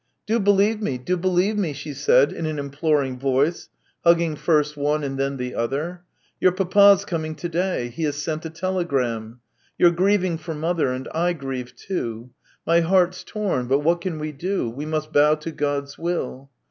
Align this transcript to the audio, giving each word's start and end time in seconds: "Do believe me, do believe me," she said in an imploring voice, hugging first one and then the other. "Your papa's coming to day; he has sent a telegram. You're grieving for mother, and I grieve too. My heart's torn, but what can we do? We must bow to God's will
"Do 0.25 0.39
believe 0.39 0.81
me, 0.81 0.97
do 0.97 1.15
believe 1.15 1.59
me," 1.59 1.73
she 1.73 1.93
said 1.93 2.33
in 2.33 2.47
an 2.47 2.57
imploring 2.57 3.19
voice, 3.19 3.69
hugging 4.03 4.35
first 4.35 4.75
one 4.75 5.03
and 5.03 5.19
then 5.19 5.37
the 5.37 5.53
other. 5.53 6.01
"Your 6.39 6.53
papa's 6.53 7.05
coming 7.05 7.35
to 7.35 7.47
day; 7.47 7.89
he 7.89 8.01
has 8.05 8.15
sent 8.15 8.43
a 8.43 8.49
telegram. 8.49 9.41
You're 9.77 9.91
grieving 9.91 10.39
for 10.39 10.55
mother, 10.55 10.91
and 10.91 11.07
I 11.13 11.33
grieve 11.33 11.75
too. 11.75 12.31
My 12.65 12.79
heart's 12.79 13.23
torn, 13.23 13.67
but 13.67 13.81
what 13.81 14.01
can 14.01 14.17
we 14.17 14.31
do? 14.31 14.71
We 14.71 14.87
must 14.87 15.13
bow 15.13 15.35
to 15.35 15.51
God's 15.51 15.99
will 15.99 16.49